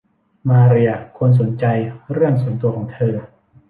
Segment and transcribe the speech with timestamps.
[0.49, 1.65] มาเรียควรสนใจ
[2.13, 3.15] เรื่องส่วนตัวของเธอ